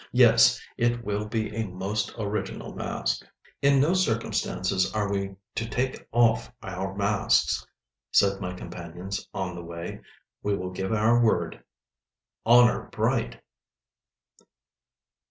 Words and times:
Yes, 0.13 0.59
it 0.77 1.03
will 1.03 1.27
be 1.27 1.55
a 1.55 1.67
most 1.67 2.11
original 2.17 2.73
mask! 2.73 3.23
"In 3.61 3.79
no 3.79 3.93
circumstances 3.93 4.91
are 4.95 5.11
we 5.11 5.35
to 5.53 5.69
take 5.69 6.07
off 6.11 6.51
our 6.63 6.95
masks," 6.95 7.67
said 8.09 8.41
my 8.41 8.51
companions 8.55 9.29
on 9.31 9.53
the 9.53 9.63
way. 9.63 10.01
"We 10.41 10.57
will 10.57 10.71
give 10.71 10.91
our 10.91 11.21
word." 11.21 11.63
"Honour 12.47 12.87
bright!" 12.91 13.43